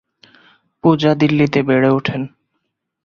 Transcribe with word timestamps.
পূজা 0.83 1.11
দিল্লীতে 1.15 1.59
বেড়েউঠেন। 1.63 2.21